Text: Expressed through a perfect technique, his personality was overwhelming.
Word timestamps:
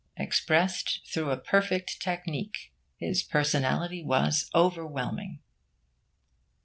Expressed 0.17 1.01
through 1.05 1.29
a 1.29 1.37
perfect 1.37 2.01
technique, 2.01 2.73
his 2.97 3.21
personality 3.21 4.03
was 4.03 4.49
overwhelming. 4.55 5.41